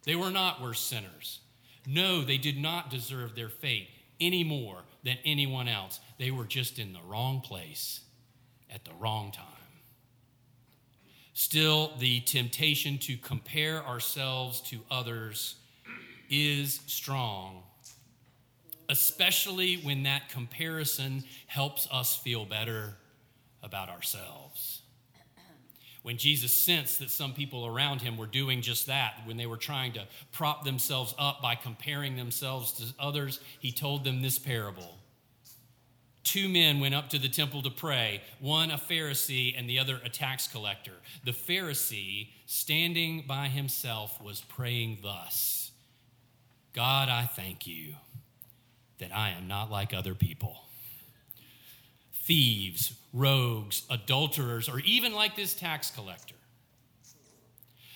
They 0.04 0.16
were 0.16 0.30
not 0.30 0.62
worse 0.62 0.80
sinners. 0.80 1.40
No, 1.86 2.22
they 2.22 2.38
did 2.38 2.56
not 2.56 2.90
deserve 2.90 3.34
their 3.34 3.50
fate 3.50 3.88
any 4.20 4.44
more 4.44 4.78
than 5.02 5.18
anyone 5.24 5.68
else. 5.68 6.00
They 6.18 6.30
were 6.30 6.46
just 6.46 6.78
in 6.78 6.94
the 6.94 7.02
wrong 7.06 7.42
place 7.42 8.00
at 8.72 8.84
the 8.84 8.94
wrong 8.98 9.30
time. 9.30 9.53
Still, 11.34 11.92
the 11.98 12.20
temptation 12.20 12.96
to 12.98 13.16
compare 13.16 13.84
ourselves 13.84 14.60
to 14.62 14.78
others 14.88 15.56
is 16.30 16.80
strong, 16.86 17.64
especially 18.88 19.76
when 19.78 20.04
that 20.04 20.28
comparison 20.28 21.24
helps 21.48 21.88
us 21.90 22.16
feel 22.16 22.44
better 22.44 22.94
about 23.64 23.88
ourselves. 23.88 24.82
When 26.02 26.18
Jesus 26.18 26.52
sensed 26.52 27.00
that 27.00 27.10
some 27.10 27.32
people 27.32 27.66
around 27.66 28.00
him 28.00 28.16
were 28.16 28.26
doing 28.26 28.60
just 28.62 28.86
that, 28.86 29.14
when 29.24 29.36
they 29.36 29.46
were 29.46 29.56
trying 29.56 29.92
to 29.94 30.06
prop 30.30 30.64
themselves 30.64 31.14
up 31.18 31.42
by 31.42 31.56
comparing 31.56 32.14
themselves 32.14 32.72
to 32.74 32.84
others, 32.98 33.40
he 33.58 33.72
told 33.72 34.04
them 34.04 34.22
this 34.22 34.38
parable 34.38 34.98
two 36.24 36.48
men 36.48 36.80
went 36.80 36.94
up 36.94 37.10
to 37.10 37.18
the 37.18 37.28
temple 37.28 37.62
to 37.62 37.70
pray, 37.70 38.22
one 38.40 38.70
a 38.70 38.76
Pharisee 38.76 39.54
and 39.56 39.68
the 39.68 39.78
other 39.78 40.00
a 40.04 40.08
tax 40.08 40.48
collector. 40.48 40.94
The 41.24 41.32
Pharisee, 41.32 42.28
standing 42.46 43.24
by 43.26 43.48
himself, 43.48 44.20
was 44.22 44.40
praying 44.40 44.98
thus 45.02 45.70
God, 46.74 47.08
I 47.08 47.22
thank 47.22 47.66
you 47.66 47.94
that 48.98 49.14
I 49.14 49.30
am 49.30 49.46
not 49.46 49.70
like 49.70 49.94
other 49.94 50.14
people. 50.14 50.64
Thieves, 52.24 52.94
rogues, 53.12 53.84
adulterers, 53.90 54.68
or 54.68 54.80
even 54.80 55.14
like 55.14 55.36
this 55.36 55.54
tax 55.54 55.90
collector. 55.90 56.33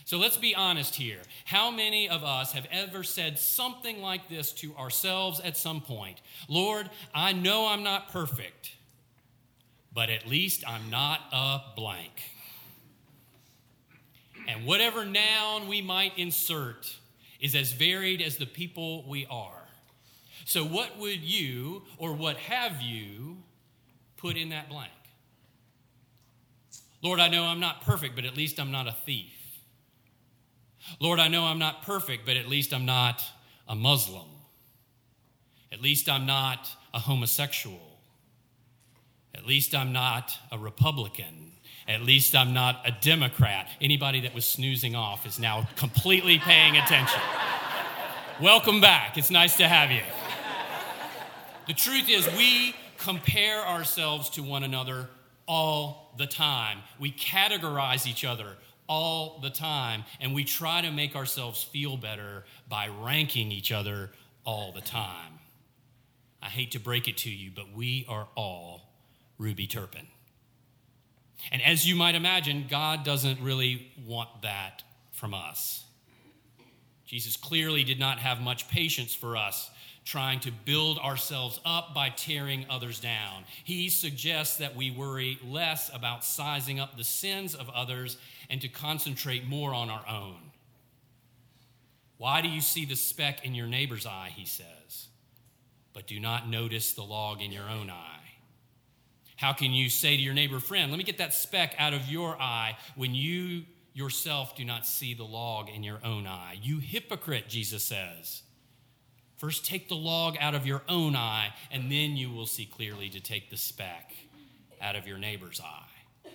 So 0.08 0.16
let's 0.16 0.38
be 0.38 0.54
honest 0.54 0.94
here. 0.94 1.18
How 1.44 1.70
many 1.70 2.08
of 2.08 2.24
us 2.24 2.52
have 2.52 2.66
ever 2.72 3.02
said 3.02 3.38
something 3.38 4.00
like 4.00 4.30
this 4.30 4.52
to 4.52 4.74
ourselves 4.74 5.38
at 5.38 5.54
some 5.54 5.82
point? 5.82 6.22
Lord, 6.48 6.88
I 7.14 7.34
know 7.34 7.66
I'm 7.66 7.82
not 7.82 8.10
perfect, 8.10 8.72
but 9.92 10.08
at 10.08 10.26
least 10.26 10.64
I'm 10.66 10.88
not 10.88 11.20
a 11.30 11.60
blank. 11.76 12.22
And 14.48 14.64
whatever 14.64 15.04
noun 15.04 15.68
we 15.68 15.82
might 15.82 16.16
insert 16.16 16.96
is 17.38 17.54
as 17.54 17.72
varied 17.72 18.22
as 18.22 18.38
the 18.38 18.46
people 18.46 19.04
we 19.06 19.26
are. 19.26 19.68
So, 20.46 20.64
what 20.64 20.96
would 20.96 21.20
you 21.20 21.82
or 21.98 22.14
what 22.14 22.38
have 22.38 22.80
you 22.80 23.36
put 24.16 24.38
in 24.38 24.48
that 24.48 24.70
blank? 24.70 24.90
Lord, 27.02 27.20
I 27.20 27.28
know 27.28 27.44
I'm 27.44 27.60
not 27.60 27.82
perfect, 27.82 28.16
but 28.16 28.24
at 28.24 28.38
least 28.38 28.58
I'm 28.58 28.70
not 28.70 28.88
a 28.88 28.92
thief. 29.04 29.37
Lord, 31.00 31.20
I 31.20 31.28
know 31.28 31.44
I'm 31.44 31.58
not 31.58 31.82
perfect, 31.82 32.26
but 32.26 32.36
at 32.36 32.48
least 32.48 32.72
I'm 32.72 32.86
not 32.86 33.22
a 33.68 33.74
Muslim. 33.74 34.26
At 35.72 35.82
least 35.82 36.08
I'm 36.08 36.26
not 36.26 36.68
a 36.94 36.98
homosexual. 36.98 37.98
At 39.34 39.46
least 39.46 39.74
I'm 39.74 39.92
not 39.92 40.36
a 40.50 40.58
Republican. 40.58 41.52
At 41.86 42.02
least 42.02 42.34
I'm 42.34 42.52
not 42.52 42.82
a 42.86 42.92
Democrat. 43.00 43.68
Anybody 43.80 44.20
that 44.20 44.34
was 44.34 44.44
snoozing 44.44 44.94
off 44.94 45.26
is 45.26 45.38
now 45.38 45.68
completely 45.76 46.38
paying 46.38 46.76
attention. 46.76 47.20
Welcome 48.40 48.80
back. 48.80 49.16
It's 49.16 49.30
nice 49.30 49.56
to 49.56 49.68
have 49.68 49.90
you. 49.90 50.02
The 51.66 51.74
truth 51.74 52.08
is, 52.08 52.26
we 52.36 52.74
compare 52.98 53.66
ourselves 53.66 54.30
to 54.30 54.42
one 54.42 54.64
another 54.64 55.08
all 55.46 56.14
the 56.18 56.26
time. 56.26 56.78
We 56.98 57.12
categorize 57.12 58.06
each 58.06 58.24
other 58.24 58.56
all 58.88 59.38
the 59.40 59.50
time, 59.50 60.04
and 60.20 60.34
we 60.34 60.44
try 60.44 60.80
to 60.80 60.90
make 60.90 61.14
ourselves 61.14 61.62
feel 61.62 61.96
better 61.96 62.44
by 62.68 62.88
ranking 62.88 63.52
each 63.52 63.70
other 63.70 64.10
all 64.44 64.72
the 64.72 64.80
time. 64.80 65.38
I 66.42 66.46
hate 66.46 66.72
to 66.72 66.80
break 66.80 67.08
it 67.08 67.18
to 67.18 67.30
you, 67.30 67.50
but 67.54 67.72
we 67.74 68.06
are 68.08 68.28
all 68.34 68.92
Ruby 69.38 69.66
Turpin. 69.66 70.06
And 71.52 71.62
as 71.62 71.86
you 71.86 71.94
might 71.94 72.14
imagine, 72.14 72.66
God 72.68 73.04
doesn't 73.04 73.40
really 73.40 73.92
want 74.06 74.42
that 74.42 74.82
from 75.12 75.34
us. 75.34 75.84
Jesus 77.08 77.38
clearly 77.38 77.84
did 77.84 77.98
not 77.98 78.18
have 78.18 78.38
much 78.38 78.68
patience 78.68 79.14
for 79.14 79.34
us 79.34 79.70
trying 80.04 80.40
to 80.40 80.50
build 80.50 80.98
ourselves 80.98 81.58
up 81.64 81.94
by 81.94 82.10
tearing 82.10 82.66
others 82.68 83.00
down. 83.00 83.44
He 83.64 83.88
suggests 83.88 84.58
that 84.58 84.76
we 84.76 84.90
worry 84.90 85.38
less 85.42 85.90
about 85.94 86.22
sizing 86.22 86.78
up 86.78 86.96
the 86.96 87.04
sins 87.04 87.54
of 87.54 87.70
others 87.70 88.18
and 88.50 88.60
to 88.60 88.68
concentrate 88.68 89.46
more 89.46 89.72
on 89.72 89.88
our 89.88 90.04
own. 90.06 90.36
Why 92.18 92.42
do 92.42 92.48
you 92.48 92.60
see 92.60 92.84
the 92.84 92.94
speck 92.94 93.44
in 93.44 93.54
your 93.54 93.66
neighbor's 93.66 94.04
eye, 94.04 94.32
he 94.34 94.44
says, 94.44 95.08
but 95.94 96.06
do 96.06 96.20
not 96.20 96.48
notice 96.48 96.92
the 96.92 97.02
log 97.02 97.40
in 97.40 97.52
your 97.52 97.68
own 97.70 97.88
eye? 97.88 98.20
How 99.36 99.54
can 99.54 99.72
you 99.72 99.88
say 99.88 100.16
to 100.16 100.22
your 100.22 100.34
neighbor, 100.34 100.58
friend, 100.58 100.90
let 100.90 100.98
me 100.98 101.04
get 101.04 101.18
that 101.18 101.32
speck 101.32 101.74
out 101.78 101.94
of 101.94 102.10
your 102.10 102.38
eye 102.38 102.76
when 102.96 103.14
you 103.14 103.64
yourself 103.98 104.54
do 104.54 104.64
not 104.64 104.86
see 104.86 105.12
the 105.12 105.24
log 105.24 105.68
in 105.68 105.82
your 105.82 105.98
own 106.04 106.24
eye? 106.24 106.56
You 106.62 106.78
hypocrite, 106.78 107.48
Jesus 107.48 107.82
says. 107.82 108.42
First, 109.36 109.66
take 109.66 109.88
the 109.88 109.96
log 109.96 110.36
out 110.40 110.54
of 110.54 110.66
your 110.66 110.82
own 110.88 111.16
eye, 111.16 111.52
and 111.72 111.90
then 111.90 112.16
you 112.16 112.30
will 112.30 112.46
see 112.46 112.64
clearly 112.64 113.08
to 113.08 113.20
take 113.20 113.50
the 113.50 113.56
speck 113.56 114.14
out 114.80 114.94
of 114.94 115.06
your 115.08 115.18
neighbor's 115.18 115.60
eye. 115.60 116.30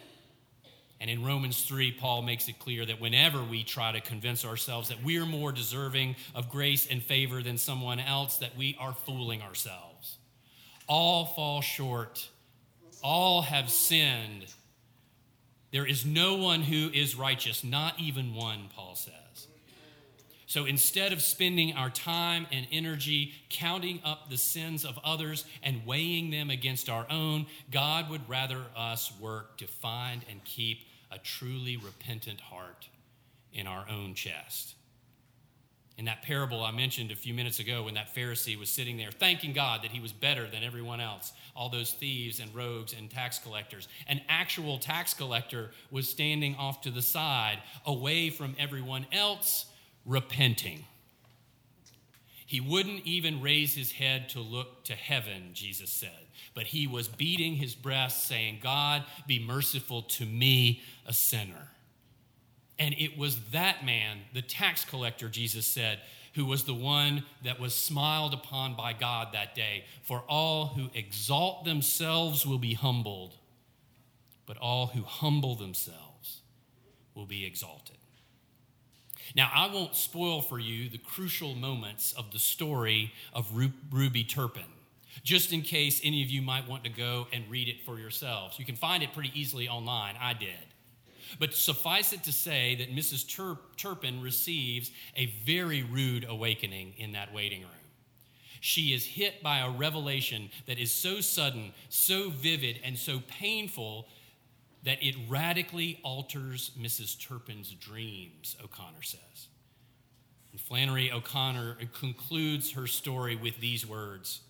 And 1.00 1.10
in 1.10 1.24
Romans 1.24 1.64
3, 1.64 1.92
Paul 1.94 2.22
makes 2.22 2.50
it 2.50 2.60
clear 2.60 2.86
that 2.86 3.00
whenever 3.00 3.42
we 3.44 3.64
try 3.64 3.94
to 3.94 4.02
convince 4.02 4.46
ourselves 4.46 4.90
that 4.90 5.04
we're 5.04 5.26
more 5.26 5.54
deserving 5.54 6.18
of 6.36 6.50
grace 6.50 6.88
and 6.88 7.02
favor 7.02 7.42
than 7.42 7.58
someone 7.58 8.00
else, 8.00 8.38
that 8.38 8.58
we 8.58 8.78
are 8.80 8.94
fooling 8.94 9.42
ourselves. 9.42 10.18
All 10.88 11.26
fall 11.26 11.62
short, 11.62 12.30
all 13.02 13.42
have 13.42 13.70
sinned. 13.70 14.46
There 15.74 15.88
is 15.88 16.06
no 16.06 16.36
one 16.36 16.62
who 16.62 16.92
is 16.94 17.16
righteous, 17.16 17.64
not 17.64 18.00
even 18.00 18.36
one, 18.36 18.70
Paul 18.76 18.96
says. 18.96 19.48
So 20.46 20.66
instead 20.66 21.12
of 21.12 21.20
spending 21.20 21.74
our 21.74 21.90
time 21.90 22.46
and 22.52 22.68
energy 22.72 23.34
counting 23.50 24.00
up 24.06 24.30
the 24.30 24.38
sins 24.38 24.86
of 24.86 25.00
others 25.04 25.46
and 25.64 25.84
weighing 25.84 26.30
them 26.30 26.52
against 26.52 26.92
our 26.92 27.08
own, 27.10 27.48
God 27.72 28.12
would 28.12 28.30
rather 28.30 28.62
us 28.78 29.12
work 29.20 29.58
to 29.58 29.68
find 29.68 30.24
and 30.30 30.44
keep 30.46 30.82
a 31.12 31.18
truly 31.18 31.76
repentant 31.76 32.40
heart 32.40 32.88
in 33.52 33.66
our 33.66 33.86
own 33.90 34.14
chest. 34.14 34.76
In 35.98 36.06
that 36.06 36.24
parable 36.24 36.64
I 36.64 36.72
mentioned 36.72 37.12
a 37.12 37.16
few 37.16 37.34
minutes 37.36 37.60
ago, 37.60 37.84
when 37.84 37.94
that 37.94 38.16
Pharisee 38.16 38.58
was 38.58 38.70
sitting 38.70 38.98
there 38.98 39.12
thanking 39.12 39.54
God 39.54 39.84
that 39.84 39.92
he 39.92 40.00
was 40.00 40.12
better 40.12 40.48
than 40.50 40.64
everyone 40.64 41.00
else, 41.00 41.34
all 41.56 41.70
those 41.70 41.92
thieves 41.92 42.40
and 42.40 42.54
rogues 42.56 42.94
and 42.98 43.12
tax 43.12 43.38
collectors, 43.38 43.88
an 44.08 44.22
actual 44.28 44.80
tax 44.80 45.14
collector 45.14 45.70
was 45.92 46.10
standing 46.10 46.56
off 46.56 46.82
to 46.82 46.92
the 46.92 47.02
side, 47.02 47.60
away 47.86 48.32
from 48.32 48.56
everyone 48.58 49.06
else 49.12 49.68
repenting. 50.06 50.84
He 52.48 52.60
wouldn't 52.60 53.06
even 53.06 53.42
raise 53.42 53.76
his 53.76 53.92
head 53.92 54.30
to 54.30 54.40
look 54.40 54.84
to 54.86 54.94
heaven, 54.94 55.52
Jesus 55.54 55.92
said, 55.92 56.28
but 56.56 56.64
he 56.64 56.88
was 56.88 57.08
beating 57.08 57.56
his 57.56 57.76
breast, 57.76 58.28
saying, 58.28 58.60
God, 58.62 59.04
be 59.28 59.40
merciful 59.40 60.02
to 60.04 60.26
me, 60.26 60.82
a 61.06 61.14
sinner. 61.14 61.70
And 62.80 62.96
it 62.98 63.18
was 63.18 63.40
that 63.52 63.86
man, 63.86 64.20
the 64.34 64.42
tax 64.42 64.84
collector, 64.84 65.30
Jesus 65.30 65.66
said, 65.66 66.00
who 66.34 66.46
was 66.46 66.64
the 66.64 66.74
one 66.74 67.24
that 67.44 67.60
was 67.60 67.76
smiled 67.76 68.34
upon 68.34 68.76
by 68.76 68.94
God 68.94 69.30
that 69.34 69.54
day. 69.54 69.86
For 70.02 70.24
all 70.28 70.68
who 70.68 70.90
exalt 70.94 71.64
themselves 71.64 72.46
will 72.46 72.58
be 72.58 72.74
humbled, 72.74 73.36
but 74.46 74.58
all 74.58 74.88
who 74.88 75.04
humble 75.04 75.56
themselves 75.56 76.42
will 77.14 77.28
be 77.28 77.46
exalted. 77.46 77.98
Now, 79.36 79.52
I 79.54 79.72
won't 79.72 79.96
spoil 79.96 80.42
for 80.42 80.60
you 80.60 80.90
the 80.90 80.98
crucial 80.98 81.56
moments 81.56 82.14
of 82.14 82.32
the 82.32 82.40
story 82.40 83.14
of 83.32 83.48
Ruby 83.92 84.24
Turpin, 84.24 84.64
just 85.24 85.54
in 85.54 85.62
case 85.62 86.02
any 86.04 86.24
of 86.24 86.30
you 86.30 86.42
might 86.42 86.68
want 86.68 86.84
to 86.84 86.90
go 86.90 87.28
and 87.32 87.44
read 87.50 87.68
it 87.68 87.82
for 87.86 88.00
yourselves. 88.00 88.58
You 88.60 88.66
can 88.66 88.76
find 88.76 89.04
it 89.04 89.14
pretty 89.14 89.32
easily 89.34 89.70
online. 89.70 90.16
I 90.20 90.34
did. 90.34 90.73
But 91.40 91.54
suffice 91.54 92.14
it 92.14 92.24
to 92.24 92.32
say 92.32 92.76
that 92.76 92.96
Mrs. 92.96 93.28
Tur- 93.28 93.60
Turpin 93.78 94.22
receives 94.22 94.92
a 95.16 95.28
very 95.46 95.84
rude 95.84 96.26
awakening 96.28 96.94
in 96.98 97.14
that 97.14 97.34
waiting 97.34 97.62
room. 97.62 97.70
She 98.60 98.94
is 98.94 99.06
hit 99.06 99.44
by 99.44 99.60
a 99.60 99.70
revelation 99.70 100.50
that 100.68 100.80
is 100.80 100.92
so 100.92 101.20
sudden, 101.20 101.74
so 101.90 102.30
vivid, 102.30 102.80
and 102.84 102.98
so 102.98 103.22
painful 103.28 104.08
that 104.84 105.04
it 105.04 105.16
radically 105.28 106.00
alters 106.04 106.72
Mrs. 106.80 107.20
Turpin's 107.20 107.72
dreams, 107.72 108.56
O'Connor 108.64 109.02
says. 109.02 109.48
And 110.52 110.62
Flannery 110.62 111.12
O'Connor 111.12 111.78
concludes 112.00 112.72
her 112.72 112.88
story 112.88 113.36
with 113.36 113.60
these 113.60 113.86
words 113.86 114.42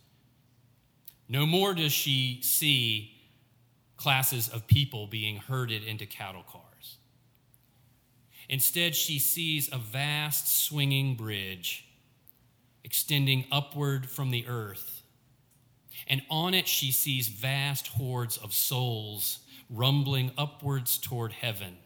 No 1.30 1.46
more 1.46 1.74
does 1.74 1.92
she 1.92 2.40
see 2.44 3.14
classes 3.96 4.50
of 4.50 4.68
people 4.68 5.08
being 5.08 5.38
herded 5.38 5.84
into 5.84 6.06
cattle 6.06 6.44
cars. 6.52 6.73
Instead, 8.50 8.96
she 8.96 9.20
sees 9.20 9.72
a 9.72 9.78
vast 9.78 10.64
swinging 10.66 11.16
bridge 11.16 11.86
extending 12.84 13.46
upward 13.52 14.10
from 14.10 14.32
the 14.32 14.46
earth. 14.48 15.02
And 16.08 16.22
on 16.30 16.54
it, 16.54 16.68
she 16.68 16.92
sees 16.92 17.28
vast 17.30 17.88
hordes 17.88 18.38
of 18.38 18.54
souls 18.54 19.40
rumbling 19.70 20.32
upwards 20.38 20.98
toward 20.98 21.32
heaven. 21.32 21.78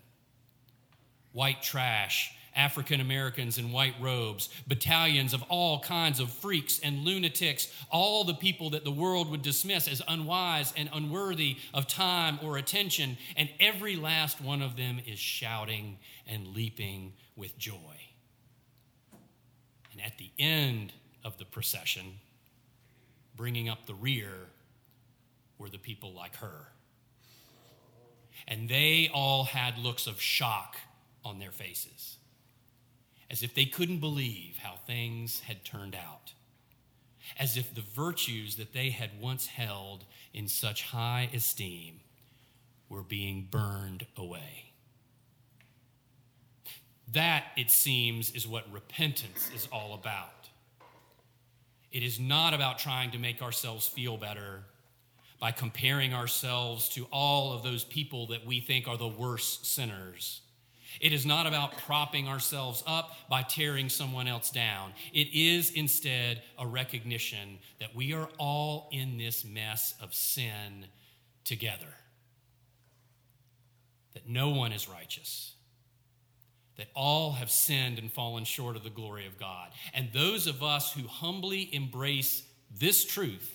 White 1.31 1.61
trash, 1.61 2.31
African 2.57 2.99
Americans 2.99 3.57
in 3.57 3.71
white 3.71 3.93
robes, 4.01 4.49
battalions 4.67 5.33
of 5.33 5.43
all 5.43 5.79
kinds 5.79 6.19
of 6.19 6.29
freaks 6.29 6.79
and 6.79 7.05
lunatics, 7.05 7.71
all 7.89 8.23
the 8.23 8.33
people 8.33 8.71
that 8.71 8.83
the 8.83 8.91
world 8.91 9.29
would 9.29 9.41
dismiss 9.41 9.87
as 9.87 10.01
unwise 10.07 10.73
and 10.75 10.89
unworthy 10.93 11.57
of 11.73 11.87
time 11.87 12.39
or 12.43 12.57
attention, 12.57 13.17
and 13.35 13.49
every 13.59 13.95
last 13.95 14.41
one 14.41 14.61
of 14.61 14.75
them 14.75 14.99
is 15.05 15.19
shouting 15.19 15.97
and 16.27 16.47
leaping 16.47 17.13
with 17.35 17.57
joy. 17.57 17.95
And 19.93 20.01
at 20.01 20.17
the 20.17 20.31
end 20.37 20.91
of 21.23 21.37
the 21.37 21.45
procession, 21.45 22.19
bringing 23.35 23.69
up 23.69 23.85
the 23.85 23.95
rear, 23.95 24.33
were 25.59 25.69
the 25.69 25.79
people 25.79 26.13
like 26.13 26.35
her 26.35 26.67
and 28.47 28.69
they 28.69 29.09
all 29.13 29.43
had 29.43 29.77
looks 29.77 30.07
of 30.07 30.21
shock 30.21 30.77
on 31.23 31.39
their 31.39 31.51
faces, 31.51 32.16
as 33.29 33.43
if 33.43 33.53
they 33.53 33.65
couldn't 33.65 33.99
believe 33.99 34.57
how 34.61 34.75
things 34.85 35.41
had 35.41 35.65
turned 35.65 35.95
out, 35.95 36.33
as 37.37 37.57
if 37.57 37.73
the 37.73 37.81
virtues 37.81 38.55
that 38.55 38.73
they 38.73 38.89
had 38.89 39.21
once 39.21 39.47
held 39.47 40.05
in 40.33 40.47
such 40.47 40.83
high 40.83 41.29
esteem 41.33 41.99
were 42.89 43.03
being 43.03 43.47
burned 43.49 44.05
away. 44.15 44.71
That, 47.13 47.45
it 47.55 47.71
seems, 47.71 48.31
is 48.31 48.47
what 48.47 48.71
repentance 48.71 49.49
is 49.55 49.67
all 49.71 49.93
about. 49.93 50.49
It 51.91 52.03
is 52.03 52.19
not 52.19 52.53
about 52.53 52.79
trying 52.79 53.11
to 53.11 53.17
make 53.17 53.41
ourselves 53.41 53.87
feel 53.87 54.17
better 54.17 54.63
by 55.39 55.51
comparing 55.51 56.13
ourselves 56.13 56.89
to 56.89 57.07
all 57.11 57.53
of 57.53 57.63
those 57.63 57.83
people 57.83 58.27
that 58.27 58.45
we 58.45 58.59
think 58.59 58.87
are 58.87 58.97
the 58.97 59.07
worst 59.07 59.65
sinners. 59.65 60.41
It 60.99 61.13
is 61.13 61.25
not 61.25 61.47
about 61.47 61.77
propping 61.77 62.27
ourselves 62.27 62.83
up 62.87 63.15
by 63.29 63.43
tearing 63.43 63.89
someone 63.89 64.27
else 64.27 64.49
down. 64.49 64.93
It 65.13 65.27
is 65.33 65.71
instead 65.71 66.41
a 66.57 66.65
recognition 66.65 67.59
that 67.79 67.95
we 67.95 68.13
are 68.13 68.29
all 68.37 68.89
in 68.91 69.17
this 69.17 69.45
mess 69.45 69.93
of 70.01 70.13
sin 70.13 70.85
together. 71.43 71.93
That 74.13 74.27
no 74.27 74.49
one 74.49 74.71
is 74.71 74.89
righteous. 74.89 75.53
That 76.77 76.87
all 76.95 77.33
have 77.33 77.51
sinned 77.51 77.99
and 77.99 78.11
fallen 78.11 78.43
short 78.43 78.75
of 78.75 78.83
the 78.83 78.89
glory 78.89 79.25
of 79.27 79.39
God. 79.39 79.69
And 79.93 80.09
those 80.13 80.47
of 80.47 80.63
us 80.63 80.93
who 80.93 81.07
humbly 81.07 81.73
embrace 81.73 82.43
this 82.75 83.05
truth 83.05 83.53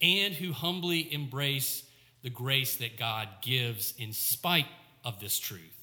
and 0.00 0.34
who 0.34 0.52
humbly 0.52 1.12
embrace 1.12 1.84
the 2.22 2.30
grace 2.30 2.76
that 2.76 2.98
God 2.98 3.28
gives 3.42 3.94
in 3.98 4.12
spite 4.12 4.66
of 5.04 5.20
this 5.20 5.38
truth 5.38 5.77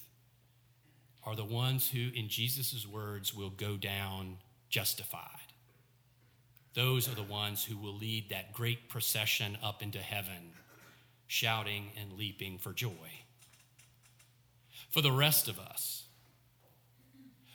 are 1.26 1.36
the 1.36 1.44
ones 1.44 1.90
who, 1.90 2.10
in 2.14 2.30
Jesus' 2.30 2.88
words, 2.88 3.34
will 3.34 3.50
go 3.50 3.78
down 3.78 4.38
justified. 4.70 5.54
Those 6.74 7.08
are 7.08 7.16
the 7.16 7.24
ones 7.24 7.64
who 7.64 7.78
will 7.78 7.96
lead 7.96 8.30
that 8.30 8.54
great 8.54 8.90
procession 8.90 9.58
up 9.64 9.82
into 9.82 10.00
heaven, 10.00 10.54
shouting 11.28 11.92
and 12.00 12.14
leaping 12.14 12.58
for 12.58 12.74
joy. 12.74 12.92
For 14.90 15.02
the 15.02 15.12
rest 15.12 15.48
of 15.48 15.58
us, 15.58 16.04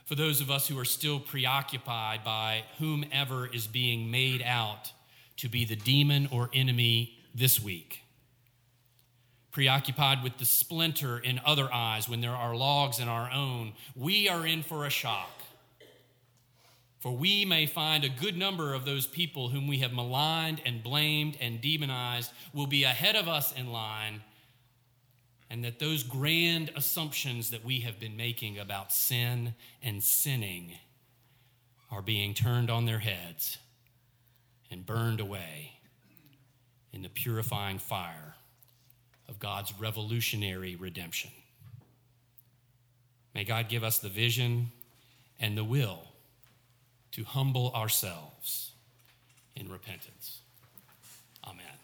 for 0.07 0.15
those 0.15 0.41
of 0.41 0.51
us 0.51 0.67
who 0.67 0.79
are 0.79 0.85
still 0.85 1.21
preoccupied 1.21 2.25
by 2.25 2.65
whomever 2.79 3.47
is 3.47 3.67
being 3.67 4.11
made 4.11 4.43
out 4.43 4.93
to 5.37 5.49
be 5.49 5.65
the 5.65 5.77
demon 5.77 6.29
or 6.33 6.51
enemy 6.53 7.19
this 7.35 7.63
week. 7.63 8.03
Preoccupied 9.51 10.23
with 10.23 10.39
the 10.39 10.45
splinter 10.45 11.19
in 11.19 11.41
other 11.45 11.73
eyes 11.73 12.09
when 12.09 12.21
there 12.21 12.31
are 12.31 12.55
logs 12.55 13.01
in 13.01 13.09
our 13.09 13.31
own, 13.33 13.73
we 13.97 14.29
are 14.29 14.47
in 14.47 14.63
for 14.63 14.87
a 14.87 14.91
shock. 14.91 15.31
For 17.01 17.17
we 17.17 17.45
may 17.45 17.67
find 17.67 18.05
a 18.05 18.09
good 18.09 18.37
number 18.37 18.75
of 18.75 18.85
those 18.85 19.07
people 19.07 19.49
whom 19.49 19.67
we 19.67 19.79
have 19.79 19.93
maligned 19.93 20.61
and 20.65 20.83
blamed 20.83 21.37
and 21.41 21.61
demonized 21.61 22.31
will 22.53 22.67
be 22.67 22.85
ahead 22.85 23.17
of 23.17 23.27
us 23.27 23.53
in 23.53 23.73
line, 23.73 24.21
and 25.49 25.65
that 25.65 25.81
those 25.81 26.05
grand 26.05 26.71
assumptions 26.77 27.51
that 27.51 27.65
we 27.65 27.81
have 27.81 27.99
been 27.99 28.17
making 28.17 28.59
about 28.59 28.93
sin 28.93 29.55
and 29.83 30.03
sinning 30.03 30.73
are 31.91 32.03
being 32.03 32.35
turned 32.35 32.71
on 32.71 32.85
their 32.85 33.01
heads 33.01 33.59
and 34.71 34.87
burned 34.87 35.19
away 35.19 35.73
in 36.93 37.03
the 37.03 37.09
purifying 37.09 37.79
fire 37.79 38.37
of 39.31 39.39
God's 39.39 39.73
revolutionary 39.79 40.77
redemption. 40.77 41.31
May 43.35 43.45
God 43.45 43.69
give 43.69 43.85
us 43.85 44.01
the 44.01 44.09
vision 44.09 44.73
and 45.39 45.57
the 45.57 45.65
will 45.65 46.01
to 47.13 47.25
humble 47.25 47.73
ourselves 47.75 48.73
in 49.57 49.71
repentance. 49.71 50.41
Amen. 51.47 51.80